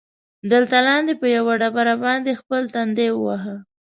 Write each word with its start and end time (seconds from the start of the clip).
دلته 0.51 0.77
لاندې، 0.87 1.13
په 1.21 1.27
یوه 1.37 1.53
ډبره 1.61 1.95
باندې 2.05 2.39
خپل 2.41 2.61
تندی 2.73 3.07
ووهه. 3.13 3.55